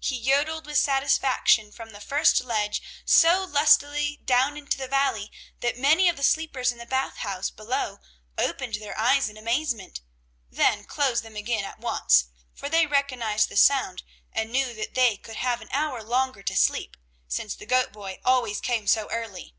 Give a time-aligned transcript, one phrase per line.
[0.00, 5.76] He yodeled with satisfaction from the first ledge so lustily down into the valley that
[5.76, 7.98] many of the sleepers in the Bath House below
[8.38, 10.00] opened their eyes in amazement,
[10.50, 14.02] then closed them again at once, for they recognized the sound
[14.32, 16.96] and knew that they could have an hour longer to sleep,
[17.28, 19.54] since the goat boy always came so early.